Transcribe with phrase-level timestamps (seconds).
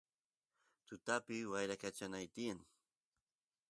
[0.87, 2.59] tutapi wyrakachanay tiyan